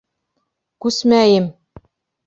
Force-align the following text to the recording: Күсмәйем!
Күсмәйем! 0.87 1.49